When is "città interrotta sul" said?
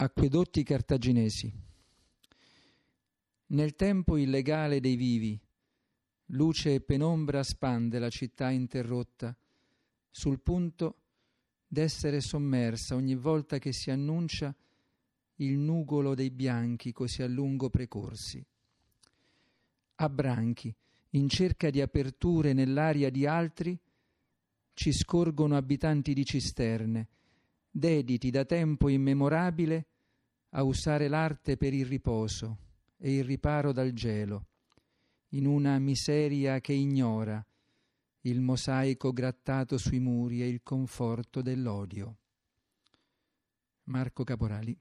8.08-10.38